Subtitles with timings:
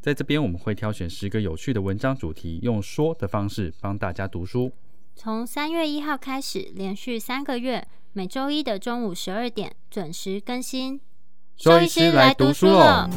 [0.00, 4.72] 在这边我们会挑选十个有趣的文章主题，用说的方式帮大家读书。
[5.14, 11.02] 从三月一号开始，连续三个月，每周一的中午十二点准时更新。
[11.54, 13.10] 兽医师来读书喽！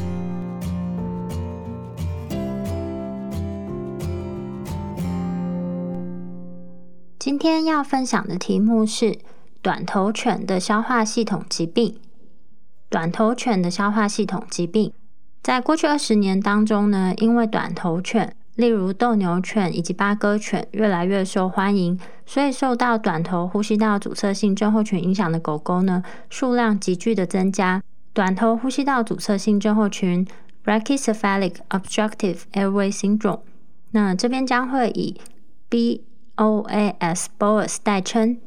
[7.18, 9.18] 今天要分享的题目是
[9.62, 11.98] 短头犬的消化系统疾病。
[12.90, 14.92] 短头犬的消化系统疾病。
[15.44, 27.84] 在过去二十年当中呢，因为短头犬，例如斗牛犬以及八哥犬，越来越受欢迎，所以受到短头呼吸道阻塞性症候群影响的狗狗呢，数量急剧的增加。
[28.14, 30.26] 短头呼吸道阻塞性症候群
[30.64, 33.42] （Brachycephalic Obstructive Airway Syndrome），
[33.92, 35.20] 那这边将会以
[35.70, 38.38] BOAS（BOAS） 代称。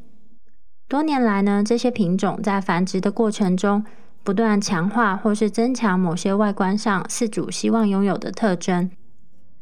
[0.87, 3.85] 多年来呢，这些品种在繁殖的过程中，
[4.27, 8.91] 不断强化或是增强某些外观上饲主希望拥有的特征，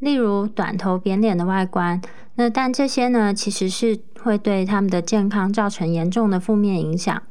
[0.00, 2.02] 例如短头扁脸的外观。
[2.34, 7.22] 那但这些呢，其实是会对他们的健康造成严重的负面影响。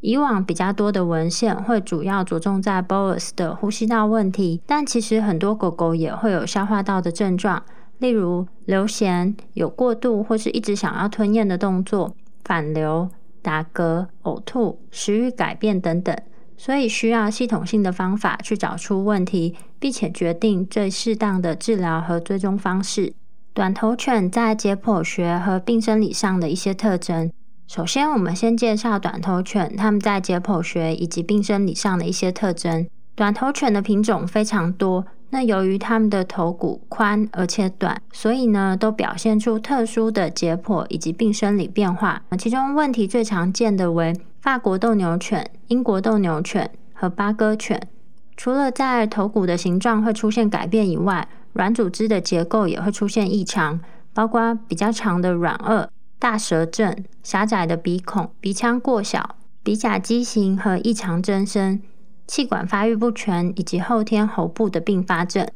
[0.00, 7.64] 以往比较多的文献会主要着重在 BOAS 的呼吸道问题，但其实很多狗狗也会有消化道的症状，
[7.98, 13.10] 例如流涎、有过度或是一直想要吞咽的动作、反流。
[13.42, 16.16] 打嗝、呕吐、食欲改变等等，
[16.56, 23.14] 所以需要系统性的方法去找出问题，并且决定最适当的治疗和追踪方式。
[23.54, 27.32] 短头犬在解剖学和病生理上的一些特征。
[27.66, 32.88] 首先，我们先介绍短头犬它们在解剖学以及病生理上的一些特征。
[33.14, 35.04] 短头犬的品种非常多。
[35.30, 42.22] 那由于它们的头骨宽而且短，所以呢，都表现出特殊的解剖以及病生理变化。
[42.38, 47.88] 其中问题最常见的为法国斗牛犬、英国斗牛犬和八哥犬。
[48.36, 53.80] 除了在头骨的形状会出现改变以外，软组织的结构也会出现异常，
[54.14, 55.88] 包括比较长的软腭、
[56.18, 61.82] 大舌症、狭窄的鼻孔、鼻腔过小、鼻甲畸形和异常增生。
[62.28, 65.48] 气管发育不全以及后天喉部的并发症，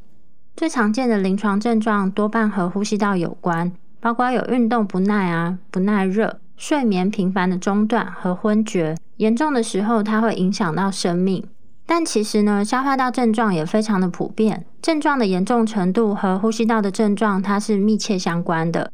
[0.56, 8.96] 最常见的临床症状多半和呼吸道有关，包括有运动不耐啊、不耐热、睡眠频繁的中断和昏厥。
[9.18, 11.44] 严重的时候，它会影响到生命。
[11.84, 18.90] 但其实呢，消化道症状也非常的普遍，症状的严重程度和呼吸道的症状它是密切相关的。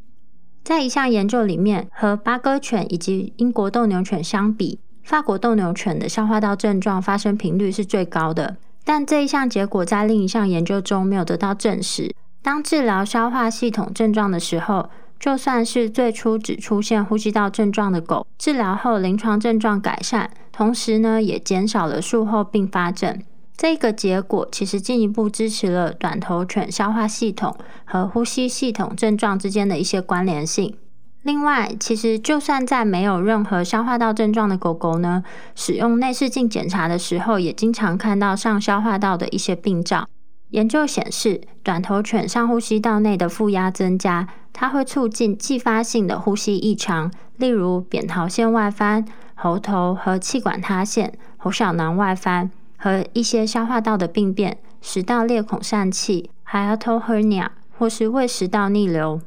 [0.65, 4.81] 在一项研究里面，和八哥犬以及英国斗牛犬相比。
[5.09, 12.15] 法国斗牛犬的消化道症状发生频率是最高的，但这一项结果在另一项研究中没有得到证实。
[12.43, 23.19] 当治疗消化系统症状的时候，就算是最初只出现呼吸道症状的狗，治疗后临床症状改善，同时呢也减少了术后并发症。
[23.57, 30.77] 这个结果其实进一步支持了短头犬消化系统和呼吸系统症状之间的一些关联性。
[31.23, 35.23] 另外，其实就算在没有任何消化道症状的狗狗呢，
[35.55, 40.09] 使用内视镜检查的时候，也经常看到上消化道的一些病灶。
[40.51, 49.05] 研究显示，短头犬上呼吸道内的负压增加，它会促进继发性的呼吸异常，例如扁桃腺外翻、
[49.35, 59.21] 喉头和气管塌陷、喉小囊外翻和一些消化道的病变，食道裂孔疝气 （hiatal hernia） 或是胃食道逆流。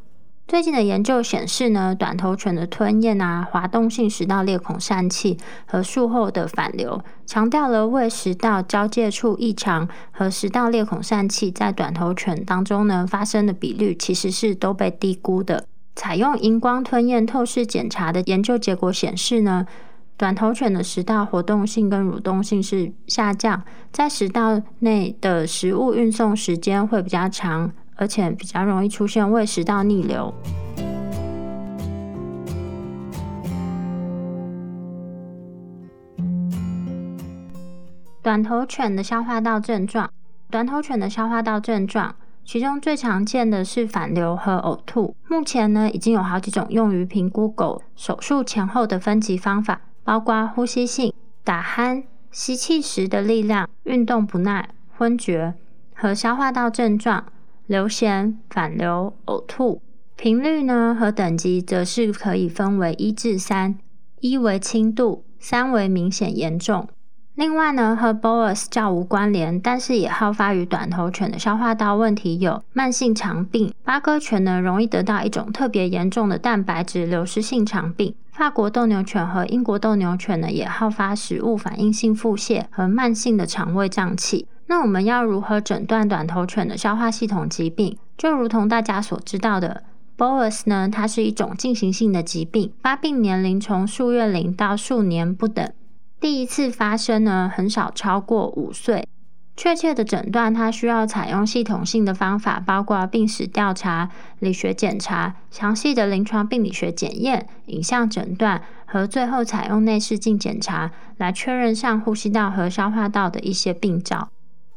[0.52, 15.64] 最近的研究显示呢，短头犬的吞咽啊、滑动性食道裂孔疝气和术后的反流，强调了胃食道交界处异常和食道裂孔疝气在短头犬当中呢发生的比率其实是都被低估的。
[15.96, 19.66] 采用荧光吞咽透视检查的研究结果显示呢，
[20.18, 27.72] 短头犬的食道活动性跟蠕动性是下降，在食道内的食物运送时间会比较长。
[28.02, 30.34] 而且比较容易出现胃食道逆流。
[38.24, 40.10] 短头犬的消化道症状，
[40.50, 45.16] 短头犬的消化道症状，其中最常见的是反流和呕吐。
[45.28, 51.14] 目前呢，已经有好几种用于评估狗手术前后的分级方法，包括呼吸性、
[51.44, 55.54] 打鼾、吸气时的力量、运动不耐、昏厥
[55.94, 57.26] 和消化道症状。
[57.72, 59.82] 流涎、反流、呕吐。
[60.18, 63.80] 频率呢和等级则是可以分为一至三，
[64.20, 66.90] 一为轻度，三为明显严重。
[67.36, 73.74] 另外呢，和 BOAS 较无关联，但是也好发于短头犬的消化道问题有慢性肠病。
[73.86, 78.14] 八哥犬呢，容易得到一种特别严重的蛋白质流失性肠病。
[78.34, 84.46] 法国斗牛犬和英国斗牛犬呢，也好发食物反应性腹泻和慢性的肠胃胀气。
[84.72, 87.98] 那我们要如何诊断短头犬的消化系统疾病？
[88.18, 89.84] 就如同大家所知道的
[90.18, 95.70] ，BOAS 呢，它是一种进行性的疾病，发病年龄从数月龄到数年不等。
[96.22, 99.06] 第一次发生呢，很少超过五岁。
[99.58, 104.10] 确切的诊断，它需要采用系统性的方法，包括病史调查、
[104.40, 114.30] 理学检查、详细的临床病理学检验、影像诊断，和最后采用内视镜检查来确认上呼吸道和消化道的一些病灶。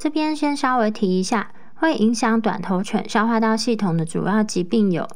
[0.04, 5.08] 这边先稍微提一下，会影响短头犬消化道系统的主要疾病有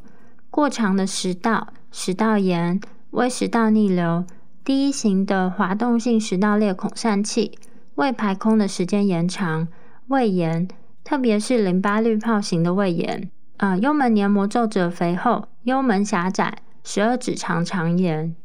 [0.49, 2.81] 过长的食道、食道炎、
[3.11, 4.25] 胃食道逆流。
[4.63, 7.59] 第一型的滑动性食道裂孔疝气、
[7.93, 9.67] 胃排空的时间延长、
[10.07, 10.67] 胃炎，
[11.03, 18.35] 特别是淋巴滤泡型的胃炎，呃，幽门黏膜皱褶肥厚、幽门狭窄、十二指肠肠炎。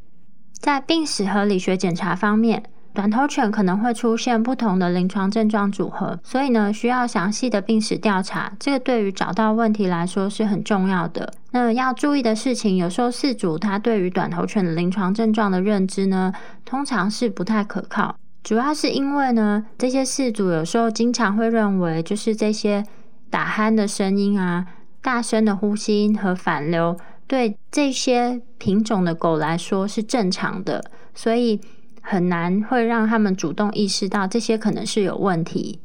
[0.53, 2.65] 在病史和理学检查方面。
[2.95, 8.53] 短头犬可能会出现不同的临床症状组合，所以呢，需要详细的病史调查。
[8.57, 11.33] 这个对于找到问题来说是很重要的。
[11.51, 16.33] 那要注意的事情，有时候饲主他对于短头犬的临床症状的认知呢，
[16.63, 18.15] 通常是不太可靠。
[18.41, 22.85] 主要是因为呢，这些饲主有时候经常会认为，就是这些
[23.29, 24.65] 打鼾的声音啊、
[25.01, 30.81] 大声的呼吸和反流，对这些品种的狗来说是正常的，
[31.13, 31.59] 所以。
[32.07, 35.79] 很难会让他们主动意识到这些可能是有问题。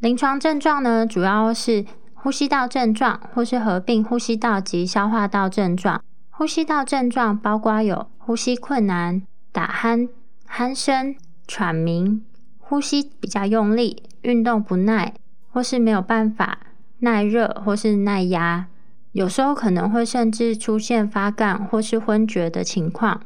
[0.00, 6.02] 临床症状呢，主要是呼吸道症状，或是合并呼吸道及消化道症状。
[6.30, 10.08] 呼吸道症状包括有呼吸困难、打鼾、
[10.50, 11.14] 鼾声、
[11.46, 12.24] 喘鸣、
[12.58, 15.14] 呼吸比较用力、运动不耐，
[15.52, 16.58] 或是没有办法
[16.98, 18.66] 耐热或是耐压。
[19.12, 23.20] 有时候可能会甚至出现发干或是昏厥的情况。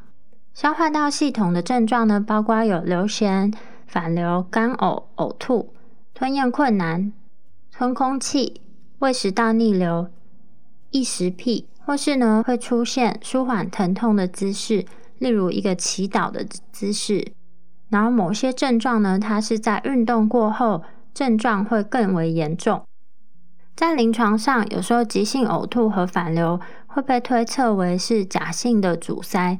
[0.54, 3.52] 消化道系统的症状呢，包括有流涎、
[3.86, 5.72] 反流、干呕、呕吐、
[6.12, 7.12] 吞咽困难、
[7.72, 8.60] 吞空气、
[8.98, 10.08] 胃食道逆流、
[10.90, 14.84] 异食癖，或是呢会出现舒缓疼痛的姿势，
[15.18, 17.32] 例如一个祈祷的姿势。
[17.88, 20.82] 然后某些症状呢，它是在运动过后，
[21.14, 22.82] 症状会更为严重。
[23.74, 29.58] 在临床上，有时候急性呕吐和反流会被推测为是假性的阻塞。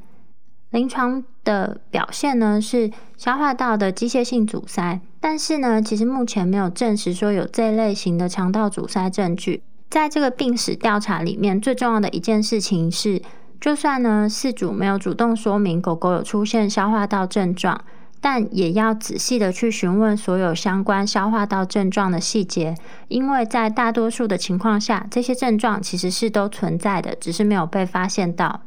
[0.73, 9.61] 临床的表现呢是消化道的机械性阻塞，但是呢，其实目前没有证实说有这类型的肠道阻塞证据。
[9.91, 13.21] 在这个病史调查里面，最重要的一件事情是，
[13.61, 17.79] 就算呢饲主没有主动说明狗狗有出现消化道症状，
[18.19, 22.75] 但也要仔细的去询问所有相关消化道症状的细节，
[23.09, 28.61] 因为在大多数的情况下，这些症状其实是都存在的，只是没有被发现到。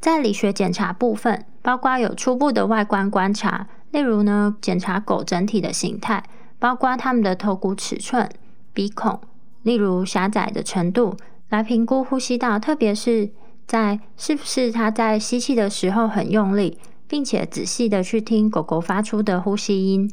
[0.00, 6.22] 在理学检查部分，包括有初步的外观观察，例如呢，检查狗整体的形态，
[6.58, 8.28] 包括它们的头骨尺寸、
[8.72, 9.20] 鼻孔，
[9.62, 11.16] 例如狭窄的程度，
[11.48, 13.30] 来评估呼吸道，特别是
[13.66, 16.78] 在是不是它在吸气的时候很用力，
[17.08, 20.10] 并且仔细的去听狗狗发出的呼吸音。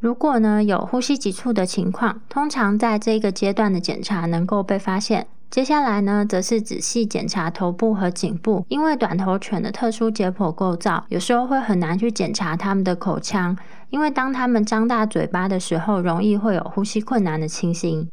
[0.00, 5.28] 如果呢有呼吸急促的情况，通常在这个阶段的检查能够被发现。
[5.54, 13.56] 接下来呢，则是仔细检查头部和颈部，因为短头犬的特殊解剖构造，有时候会很难去检查它们的口腔，
[13.90, 18.10] 因为当它们张大嘴巴的时候，容易会有呼吸困难的情形。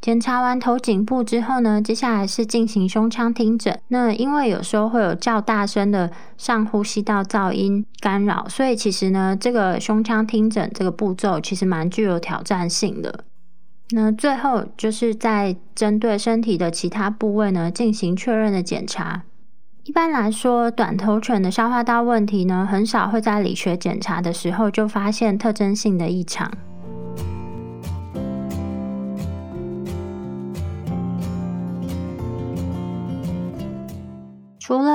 [0.00, 3.80] 检查完头颈部之后呢，接下来是进行胸腔听诊。
[3.86, 13.26] 那因为有时候会有较大声的上呼吸道噪音干扰，所以其实呢，这个胸腔听诊这个步骤其实蛮具有挑战性的。
[13.92, 19.24] 那最后就是在针对身体的其他部位呢进行确认的检查。
[19.84, 26.52] 一般来说，短头犬的消化道问题呢，很少会在理学检查的时候就发现特征性的异常。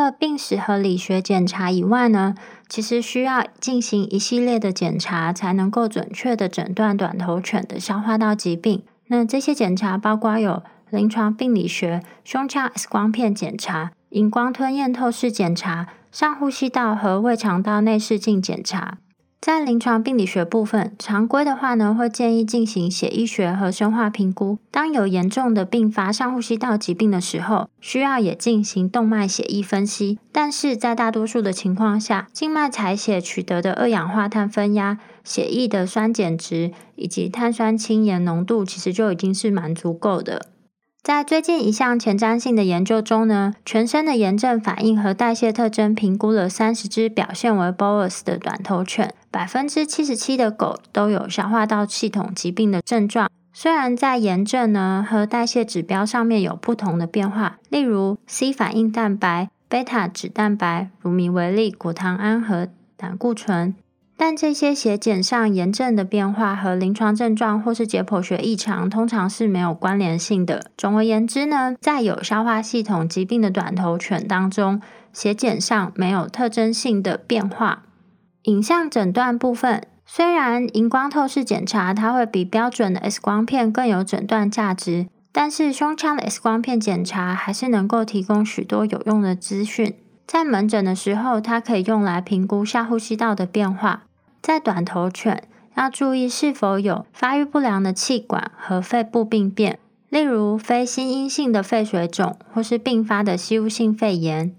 [0.05, 2.35] 了病史和理学检查以外呢，
[2.69, 8.83] 其实需要进行一系列的检查，才能够准确的诊断短头犬的消化道疾病。
[9.07, 18.97] 那这些检查包括有临床病理学、胸腔 X 光片检查、荧光吞咽透视检查、上呼吸道和胃肠道内视镜检查。
[19.45, 24.57] 在临床病理学部分，常规的话呢，会建议进行血液学和生化评估。
[24.71, 30.17] 当有严重的并发上呼吸道疾病的时候，需要也进行动脉血液分析。
[30.31, 40.47] 但是在大多数的情况下，静脉采血取得的二氧化碳分压、血液的酸碱值以及碳酸氢盐浓度，其实就已经是蛮足够的。
[41.03, 53.29] 在最近一项前瞻性的研究中呢，全身的炎症反应和代谢特征评估了三十只表现为 BOAS 的短头犬，百分之七十七的狗都有消化道系统疾病的症状。
[53.51, 63.75] 虽然在炎症呢和代谢指标上面有不同的变化，例如 C 反应蛋白、贝塔脂蛋白、乳糜微粒、果糖胺和胆固醇。
[64.15, 70.71] 但这些血检上炎症的变化和临床症状或是解剖学异常，通常是没有关联性的。
[70.77, 77.83] 总而言之呢，在有消化系统疾病的短头犬当中，血检上没有特征性的变化。
[78.45, 89.95] 影像诊断部分，虽然荧光透视检查它会比标准的 X 光片更有诊断价值，但是胸腔的 X 光片检查还是能够提供许多有用的资讯。
[90.27, 94.03] 在门诊的时候，它可以用来评估下呼吸道的变化。
[94.43, 104.55] 在短头犬要注意是否有发育不良的气管和肺部病变，例如非心因性的肺水肿或是并发的吸入性肺炎。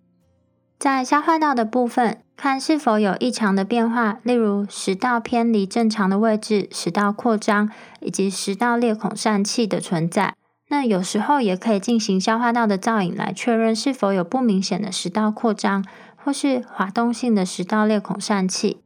[0.77, 10.35] 在消化道的部分，看是否有异常的变化，例如食道偏离正常的位置、食道扩张以及食道裂孔疝气的存在。
[10.69, 15.85] 那有时候也可以进行消化道的造影来确认是否有不明显的食道扩张，
[16.17, 18.81] 或是滑动性的食道裂孔疝气。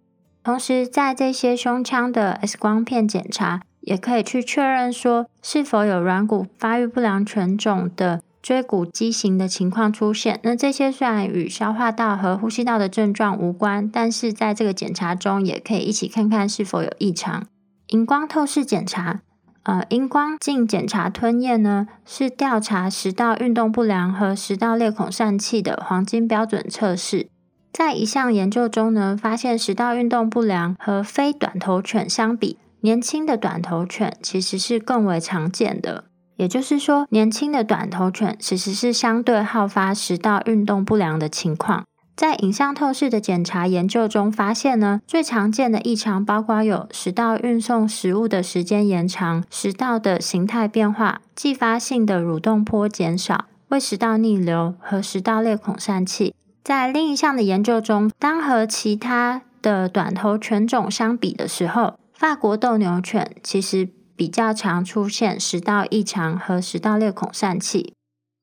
[0.44, 10.40] 同时，在这些胸腔的 X 光片检查，也可以去确认说是否有软骨发育不良犬种的椎骨畸形的情况出现。
[10.42, 17.46] 那这些虽然与消化道和呼吸道的症状无关，但是在这个检查中也可以一起看看是否有异常。
[17.88, 19.20] 荧光透视检查。
[19.64, 27.28] 呃，荧光镜检查吞咽呢，是调查食道运动不良和食道裂孔疝气的黄金标准测试。
[27.70, 36.04] 在一项研究中呢，发现食道运动不良和非短头犬相比，年轻的短头犬其实是更为常见的。
[36.40, 41.84] 也就是说，年轻的短头犬其实是相对好发食道运动不良的情况。
[42.16, 56.34] 在影像透视的检查研究中发现呢，最常见的异常包括有食道运送食物的时间延长、食道的形态变化、继发性的蠕动波减少、胃食道逆流和食道裂孔疝气。
[56.64, 63.90] 在另一项的研究中，当和其他的短头犬种相比的时候，法国斗牛犬其实
[64.20, 67.94] 比较常出现食道异常和食道裂孔疝气。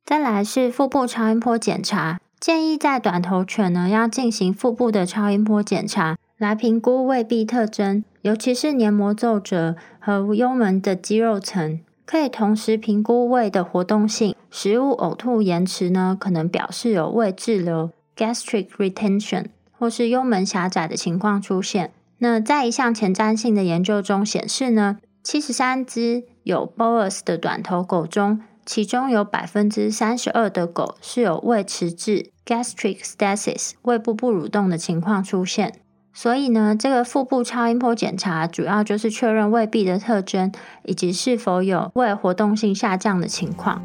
[0.04, 2.20] 再来是腹部超音波检查。
[2.40, 14.36] 建议在短头犬呢，要进行腹部的超音波检查，来评估胃壁特征，尤其是黏膜皱褶和幽门的肌肉层，可以同时评估胃的活动性。
[14.50, 19.46] 食物呕吐延迟呢，可能表示有胃滞留 （gastric retention）
[19.78, 21.92] 或是幽门狭窄的情况出现。
[22.18, 24.98] 那在一项前瞻性的研究中显示呢，
[25.30, 28.40] 七十三只有 BOAS 的短头狗中。
[28.66, 35.82] 其中有百分之三十二的狗是有胃迟滞 （gastric stasis） 胃部不蠕动的情况出现。
[36.14, 40.50] 所以呢，这个腹部超音波检查主要就是确认胃壁的特征，
[40.86, 43.84] 以及是否有胃活动性下降的情况。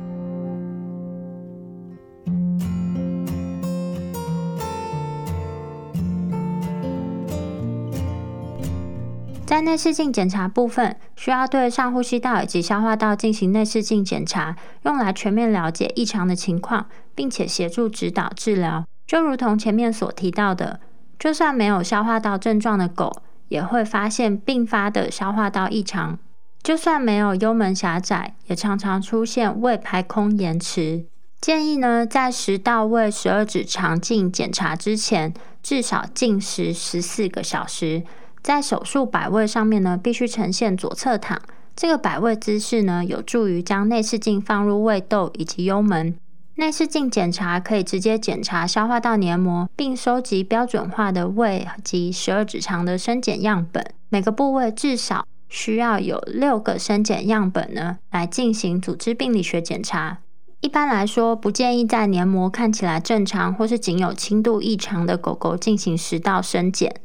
[9.52, 18.86] 在内视镜检查部分，需要对上呼吸道以及消化道进行内视镜检查，用来全面了解异常的情况，并且协助指导治疗。
[19.06, 20.80] 就如同前面所提到的，
[21.18, 26.16] 就算没有消化道症状的狗，也会发现并发的消化道异常；
[26.62, 31.04] 就算没有幽门狭窄，也常常出现胃排空延迟。
[31.42, 38.04] 建议呢，在食道胃十二指肠镜检查之前，至少禁食十四个小时。
[38.42, 41.40] 在手术摆位上面呢，必须呈现左侧躺。
[41.76, 46.14] 这个摆位姿势呢，有助于将内视镜放入胃窦以及幽门。
[46.56, 53.84] 内视镜检查可以直接检查消化道黏膜，并收集标准化的胃及十二指肠的生检样本。
[54.10, 60.18] 每个部位至少需要有六个生检样本呢，来进行组织病理学检查。
[60.60, 67.00] 一般来说，不建议在黏膜看起来正常或是仅有轻度异常的狗狗进行食道生检。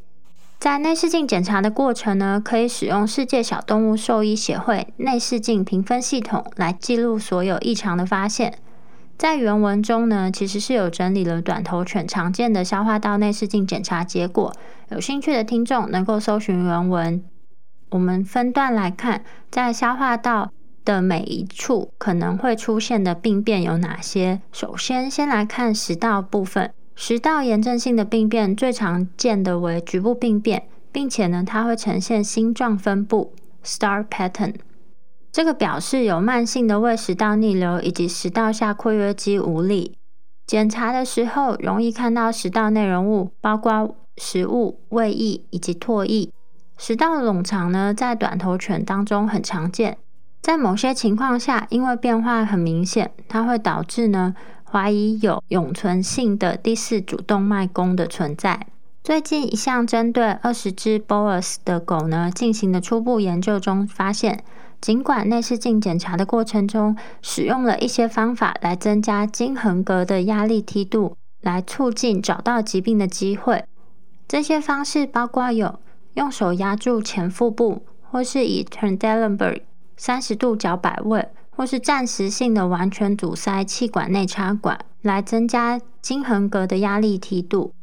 [0.59, 8.57] 在内视镜检查的过程呢，可以使用世界小动物兽医协会内视镜评分系统来记录所有异常的发现。
[9.17, 14.51] 在原文中呢，其实是有整理了短头犬常见的消化道内视镜检查结果。
[14.89, 17.23] 有兴趣的听众能够搜寻原文。
[17.89, 20.51] 我们分段来看，在消化道
[20.83, 24.41] 的每一处可能会出现的病变有哪些？
[24.51, 26.71] 首先，先来看食道部分。
[26.99, 34.55] 食道炎症性的病变最常见的为局部病变，并且呢，它会呈现星状分布 （star pattern）。
[35.31, 39.95] 这个表示有慢性的胃食道逆流以及食道下括约肌无力。
[40.47, 46.31] 检查的时候容易看到食道内容物，包括食物、胃液以及唾液。
[46.79, 49.99] 食道冗长呢，在短头犬当中很常见。
[50.41, 54.33] 在某些情况下，因为变化很明显，它会导致呢
[54.71, 58.67] 怀疑有永存性的第四主动脉弓的存在。
[59.03, 64.43] 最近一项针对二十只 Boas 的狗呢进行的初步研究中发现。
[64.79, 73.65] 尽管内视镜检查的过程中使用了一些方法来增加经横膈的压力梯度，来促进找到疾病的机会。
[74.27, 75.79] 这些方式包括有
[76.13, 77.81] 用手压住前腹部，
[78.11, 79.61] 或是以 Trendelenburg
[79.95, 87.73] 三十度角摆位，或是暂时性的完全阻塞气管内插管，来增加经横膈的压力梯度。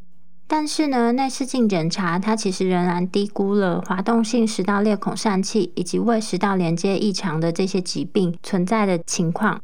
[0.47, 9.61] 但是呢，内视镜检查它其实仍然低估了滑动性食道裂孔疝气以及胃食道连接异常的这些疾病存在的情况。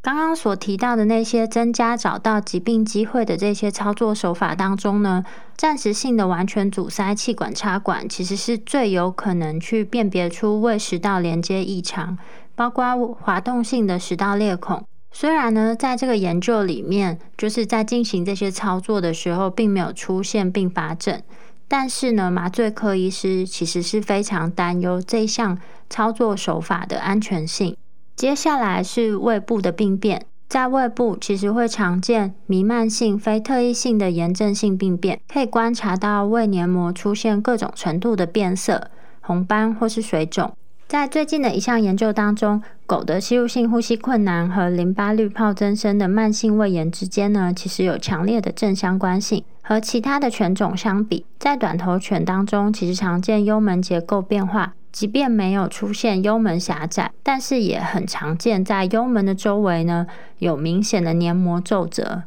[0.00, 5.22] 刚刚所提到的那些增加找到疾病机会的这些操作手法当中呢，
[5.56, 12.18] 暂时性的完全阻塞气管插管其实是最有可能去辨别出胃食道连接异常，
[12.54, 14.84] 包括滑动性的食道裂孔。
[15.14, 21.22] 虽然呢，在这个研究里面，就是在进行这些操作的时候，并没有出现并发症，
[21.68, 25.58] 但是呢，麻醉科医师其实是非常担忧这项
[25.90, 27.76] 操作手法的安全性。
[28.16, 38.90] 接下来是胃部的病变，在胃部其实会常见弥漫性非特异性的炎症性病变，可以观察到胃黏膜出现各种程度的变色、
[39.20, 40.54] 红斑或是水肿。
[40.92, 49.42] 在最近的一项研究当中，狗的吸入性呼吸困难和淋巴滤泡增生的慢性胃炎之间呢，其实有强烈的正相关性。
[49.62, 60.06] 和其他的犬种相比，在短头犬当中，其实常见幽门结构变化，即便没有出现幽门狭窄，但是也很常见在幽门的周围呢
[60.40, 62.24] 有明显的黏膜皱褶，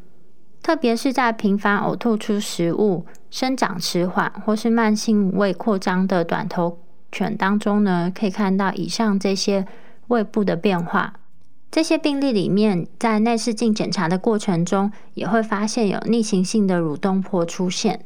[0.64, 6.80] 特别是在频繁呕吐出食物、生长迟缓或是慢性胃扩张的短头。
[7.16, 9.66] 犬当中呢，可以看到以上这些
[10.08, 11.14] 胃部的变化。
[11.72, 18.02] 这些病例里面，在内视镜检查的过程中，也会发现有逆行性的蠕动波出现。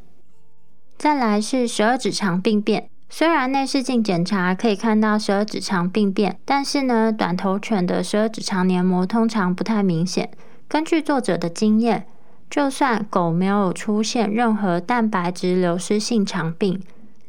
[0.98, 2.88] 再来是十二指肠病变。
[3.10, 10.30] 虽然内视镜检查可以看到十二指肠病变，但是呢，短头犬的十二指肠黏膜通常不太明显。
[10.68, 12.06] 根据作者的经验，
[12.50, 16.80] 就算狗没有出现任何蛋白质流失性肠病。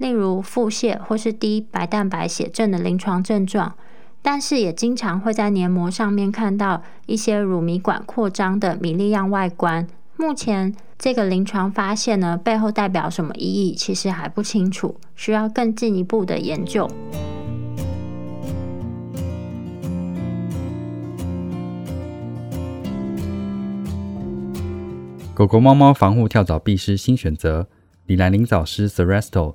[0.00, 3.74] 例如腹泻或是低白蛋白血症的临床症状，
[4.22, 9.86] 但是也经常会在黏膜上面看到一些乳糜管扩张的米粒样外观。
[10.16, 16.90] 目前这个临床发现呢，背后代表什么意义，其实还不清楚，需要更进一步的研究。
[25.34, 27.68] 狗狗、猫猫防护跳蚤必施新选择——
[28.06, 29.54] 李兰灵藻师 s e r e s t o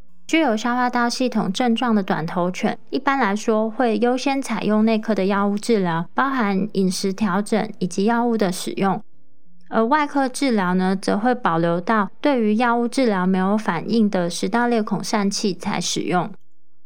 [0.31, 9.03] 具有消化道系统症状的短头犬，一般来说会优先采用内科的药物治疗，包含饮食调整以及药物的使用。
[9.67, 16.31] 而外科治疗呢，则会保留到对于药物治疗没有反应的食道裂孔疝气才使用。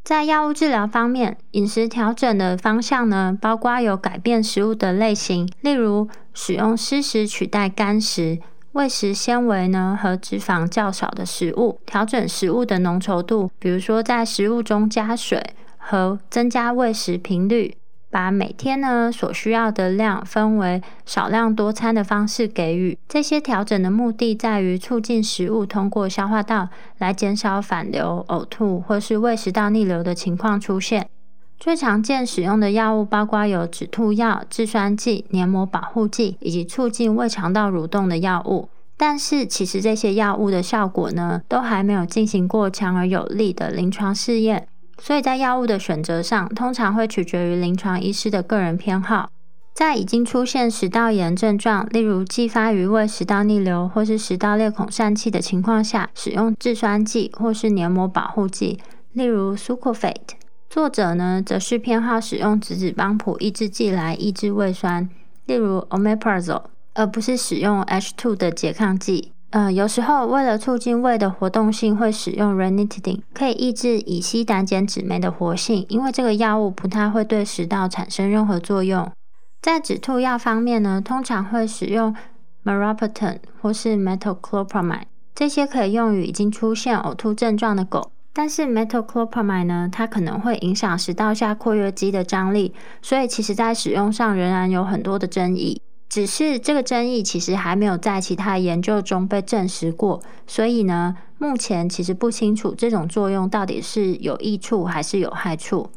[0.03, 8.39] 在药物治疗方面，饮食调整的方向呢，包括有改变食物的类型，例如使用湿食取代干食。
[8.75, 15.41] 喂食纤维呢和脂肪较少的食物，调整食物的浓稠度，比如说在食物中加水
[15.77, 17.77] 和增加喂食频率，
[18.11, 22.97] 把每天呢所需要的量分为少量多餐的方式给予。
[23.07, 31.07] 这些调整的目的在于促进食物通过消化道，来减少反流、呕吐或是胃食道逆流的情况出现。
[31.59, 38.69] 最常见使用的药物包括有止吐药、制酸剂、黏膜保护剂以及促进胃肠道蠕动的药物。
[38.97, 44.67] 但是其实这些药物的效果呢，都还没有进行过强而有力的临床试验，
[45.01, 49.29] 所以在药物的选择上，通常会取决于临床医师的个人偏好。
[49.73, 58.79] 在已经出现食道炎症状，例如继发于胃食道逆流或是食道裂孔疝气的情况下，使用制酸剂或是黏膜保护剂，
[59.11, 60.35] 例如 Sucralfate。
[60.75, 65.09] 作者呢，则是偏好使用质子帮谱抑制剂来抑制胃酸，
[65.45, 66.63] 例如 Omeprazole，
[66.95, 69.31] 而不是使用 H2 的拮抗剂。
[69.51, 79.09] 呃，有时候为了促进胃的活动性，会使用 Ranitidine，可以抑制乙烯胆碱酯酶的活性，因为这个药物不太会对食道产生任何作用。
[79.61, 82.13] 在止吐药方面呢，通常会使用
[82.65, 88.11] Meropenem 或是 Metoclopramide，这些可以用于已经出现呕吐症状的狗。
[88.37, 95.81] 但是 Metoclopramide 呢，它可能会影响食道下括约肌的张力，所以其实在使用上仍然有很多的争议。
[96.09, 105.89] 只是这个争议其实还没有在其他研究中被证实过，所以呢，目前其实不清楚这种作用到底是有益处还是有害处。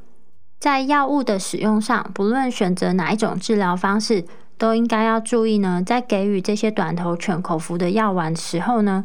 [0.60, 4.24] 在药物的使用上，不论选择哪一种治疗方式，
[4.56, 5.82] 都应该要注意呢。
[5.84, 9.04] 在给予这些短头犬口服的药丸时候呢，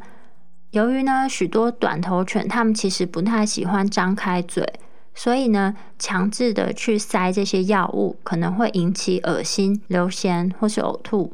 [0.73, 4.67] 由于呢许多短头犬它们其实不太喜欢张开嘴，
[5.13, 11.31] 所以呢强制的去塞这些药物，可能会引起恶心、流涎或是呕吐。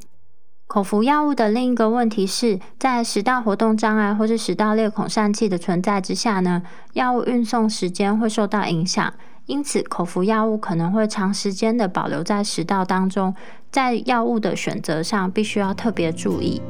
[0.67, 9.13] 口服药物的另一个问题是在食道活动障碍或是食道裂孔疝气的存在之下呢，药物运送时间会受到影响。
[9.45, 13.33] 因此，口服药物可能会长时间的保留在食道当中，
[13.71, 16.61] 在药物的选择上必须要特别注意。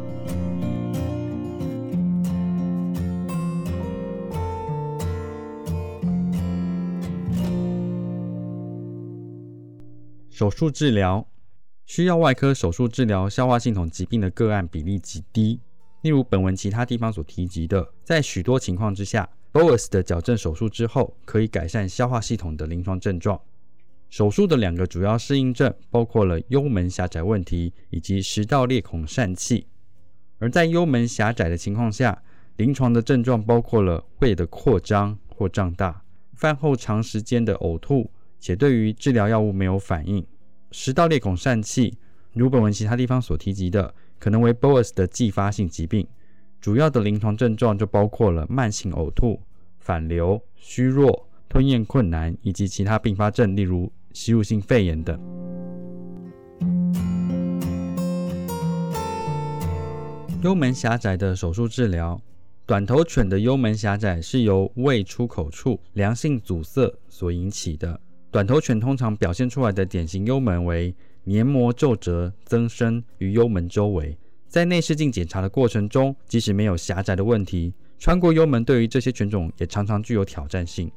[10.40, 11.28] 手术治疗
[11.86, 15.60] 需要外科手术治疗消化系统疾病的个案比例极低，
[16.02, 19.30] 例如本文其他地方所提及的，在许多情况之下。
[19.52, 23.38] BOAS 的矫正手术之后，可以改善消化系统的临床症状。
[24.10, 29.68] 手术的两个主要适应症包括了幽门狭窄问题以及食道裂孔疝气。
[30.38, 32.24] 而在幽门狭窄的情况下，
[32.56, 36.02] 临床的症状包括了胃的扩张或胀大、
[36.34, 40.26] 饭后长时间的呕吐，且对于治疗药物没有反应。
[40.72, 41.98] 食道裂孔疝气，
[42.34, 46.08] 如本文其他地方所提及的，可能为 BOAS 的继发性疾病。
[46.62, 49.42] 主要的临床症状就包括了慢性呕吐、
[49.80, 55.20] 反流、虚弱、吞咽困难，以及其他并发症，例如吸入性肺炎等。
[60.44, 62.22] 幽门狭窄的手术治疗，
[62.66, 68.00] 短头犬的幽门狭窄是由胃出口处良性阻塞所引起的。
[68.32, 74.16] 短头犬通常表现出来的典型幽门为黏膜皱褶增生于幽门周围。
[74.48, 80.92] 在内视镜检查的过程中，即使没有狭窄的问题，穿过幽门对于这些犬种也常常具有挑战性。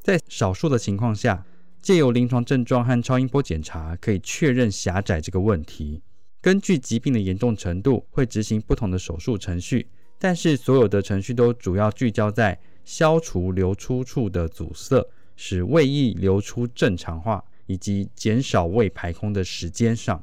[0.00, 1.44] 在少数的情况下，
[1.82, 6.00] 借由临床症状和超音波检查，可以确认狭窄这个问题。
[6.40, 15.04] 根据疾病的严重程度，会执行不同的手术程序，但是所有的程序都主要聚焦在消除流出处的阻塞，
[15.40, 20.20] 使胃液流出正常化，以及减少胃排空的时间上。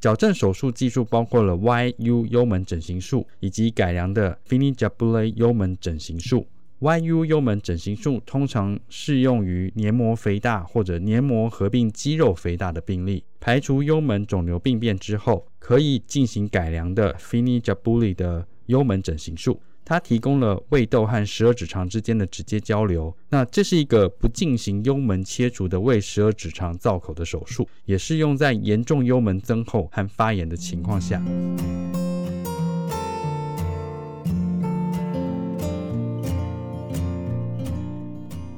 [0.00, 6.48] 矫正手术技术包括了 YU 幽门整形术以及改良的 Fini Jabuli 幽门整形术。
[6.80, 13.24] YU 幽门整形术通常适用于黏膜肥大或者黏膜合并肌肉肥大的病例。
[13.38, 19.60] 排除幽门肿瘤病变之后，可以进行改良的 Fini Jabuli 的幽门整形术。
[19.88, 23.16] 它提供了胃窦和十二指肠之间的直接交流。
[23.28, 31.22] 那这是一个不进行幽门切除的胃十二指肠造口的手术，也适用在严重幽门增厚和发炎的情况下。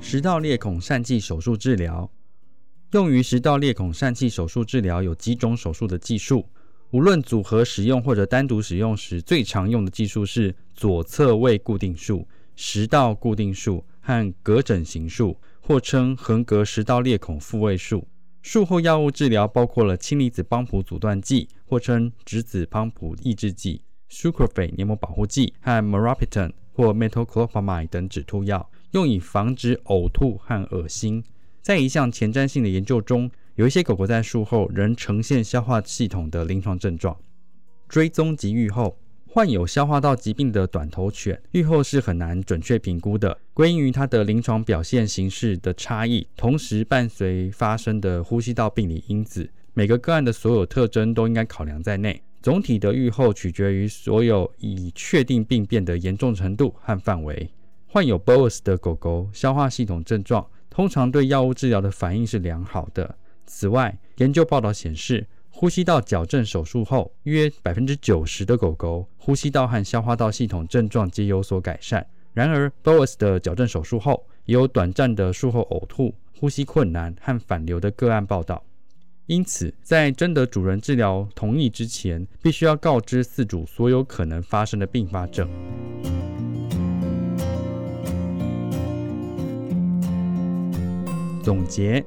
[0.00, 2.10] 食道裂孔疝气手术治疗
[2.92, 6.48] 用于食道裂孔疝气手术治疗有几种手术的技术。
[6.90, 18.08] 无论组合使用或者单独使用时，最常用的技术是左侧位固定术、食道固定术和隔整形术，或称横膈食道裂孔复位术。
[18.40, 31.22] 术后药物治疗包括了氢离子帮浦阻断剂，或称质子帮浦抑制剂、Sucralfate 黏膜保护剂和 Meropenem 或 Metoclopramide 等止吐药，用以防止呕吐和恶心。
[31.60, 33.30] 在一项前瞻性的研究中。
[33.58, 37.16] 有一些狗狗在术后仍呈现消化系统的临床症状。
[37.88, 49.50] 追踪及预后，患有消化道疾病的短头犬预后是很难准确评估的，归因于它的临床表现形式的差异，同时伴随发生的呼吸道病理因子。
[49.74, 52.22] 每个个案的所有特征都应该考量在内。
[52.40, 57.50] 总体的预后取决于所有已确定病变的严重程度和范围。
[57.88, 63.16] 患有 BOAS 的狗狗消化系统症状通常对药物治疗的反应是良好的。
[63.48, 72.06] 此外，研究报道显示，呼吸道矫正手术后，约百分之九十的狗狗呼吸道和消化道系统症状皆有所改善。
[72.34, 78.62] 然而，BOAS 的矫正手术后，也有短暂的术后呕吐、呼吸困难和反流的个案报道。
[79.26, 85.48] 因此，在征得主人治疗同意之前，必须要告知饲主所有可能发生的并发症。
[91.42, 92.04] 总结：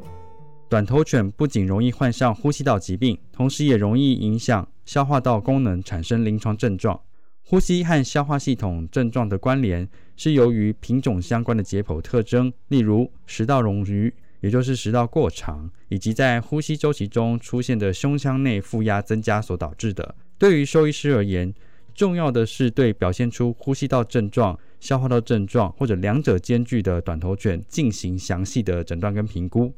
[0.72, 6.98] 短头犬不仅容易患上呼吸道疾病，同时也容易影响消化道功能，产生临床症状。
[7.44, 14.14] 呼吸和消化系统症状的关联是由于品种相关的解剖特征，例如食道冗余。
[14.40, 20.16] 也就是食道过长，以及在呼吸周期中出现的胸腔内负压增加所导致的。
[20.38, 21.54] 对于兽医师而言，
[21.94, 29.72] 重要的是对表现出呼吸道症状、消化道症状或者两者兼具的短头犬进行详细的诊断跟评估，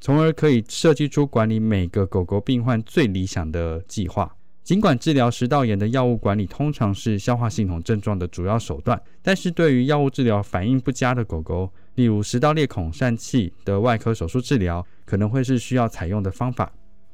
[0.00, 4.34] 从而可以设计出管理每个狗狗病患最理想的计划。
[4.62, 16.72] 尽管治疗食道炎的药物管理通常是消化系统症状的主要手段，但是对于药物治疗反应不佳的狗狗，例如食道裂孔疝气的外科手术治疗可能会是需要采用的方法。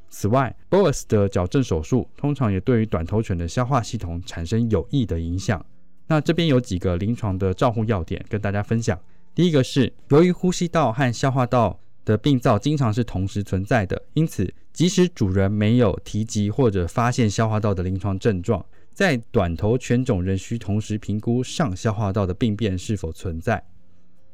[0.08, 5.64] 此外，BOAS 的矫正手术通常也对于短头犬的消化系统产生有益的影响。
[6.06, 8.98] 那这边有几个临床的照护要点跟大家分享。
[9.34, 18.64] 第一个是，由于呼吸道和消化道的病灶经常是同时存在的，因此即使主人没有提及或者发现消化道的临床症状，
[18.94, 23.62] 在短头犬种仍需同时评估上消化道的病变是否存在。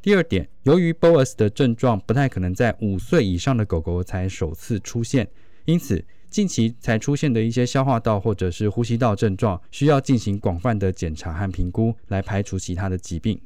[0.02, 5.26] 第二点，由于 BOAS 的症状不太可能在五岁以上的狗狗才首次出现，
[5.64, 13.40] 因此近期才出现的一些消化道或者是呼吸道症状，需要进行广泛的检查和评估，来排除其他的疾病。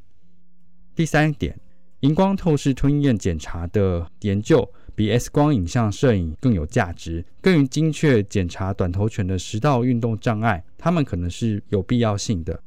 [0.97, 1.61] 第三点，
[2.01, 12.63] 荧光透视吞咽检查的研究比 X 光影像摄影更有价值，更精确检查短头犬的食道运动障碍，它们可能是有必要性的。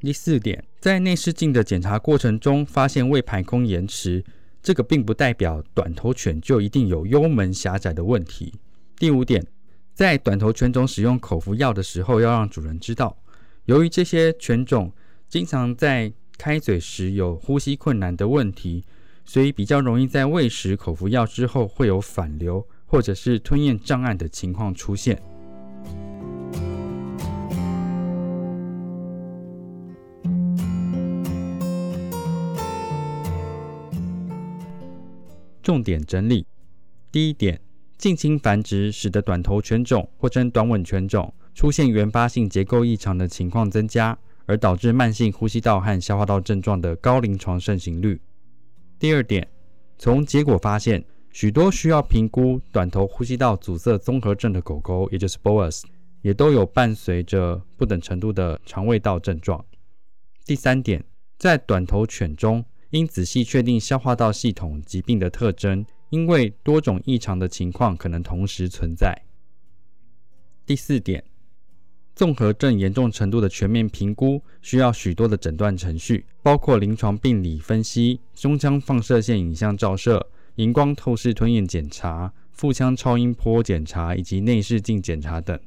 [0.00, 4.22] 第四点，在内视镜的检查过程中发现胃排空延迟，
[4.62, 8.52] 这个并不代表短头犬就一定有幽门狭窄的问题。
[8.98, 9.46] 第五点，
[9.94, 13.16] 在短头犬种使用口服药的时候，要让主人知道，
[13.64, 14.92] 由于这些犬种
[15.28, 18.84] 经常在开嘴时有呼吸困难的问题，
[19.24, 25.20] 所以比较容易在喂食口服药之后会有反流或者是吞咽障碍的情况出现。
[35.62, 36.46] 重点整理：
[37.10, 37.58] 第一点，
[37.96, 48.20] 近亲繁殖使得短头犬种或称短吻犬种出现原发性结构异常的情况增加，而导致慢性呼吸道和消化道症状的高临床盛行率。
[48.98, 49.48] 第二点，
[49.98, 55.82] 从结果发现，许多需要评估短头呼吸道阻塞综合症的狗狗，也就是 BOAS，
[56.22, 59.64] 也都有伴随着不等程度的肠胃道症状。
[60.44, 61.04] 第三点，
[61.38, 62.64] 在短头犬中。
[62.90, 69.20] 应仔细确定消化道系统疾病的特征，因为多种异常的情况可能同时存在。
[70.64, 71.24] 第四点，
[72.14, 80.24] 综合症严重程度的全面评估需要许多的诊断程序，包括临床病理分析、胸腔放射线影像照射、
[80.56, 85.58] 荧光透视吞咽检查、腹腔超音波检查以及内视镜检查等。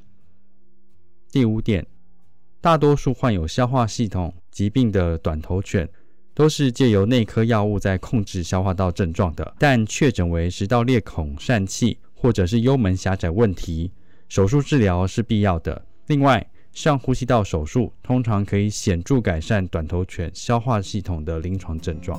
[1.30, 1.86] 第五点，
[2.60, 5.88] 大多数患有消化系统疾病的短头犬。
[6.34, 13.90] 都是借由内科药物在控制消化道症状的，但确诊为食道裂孔疝气或者是幽门狭窄问题，
[14.28, 15.84] 手术治疗是必要的。
[16.08, 22.18] 另外，上呼吸道手术通常可以显著改善短头犬消化系统的临床症状。